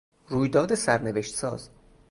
[0.27, 1.69] رویداد سرنوشت ساز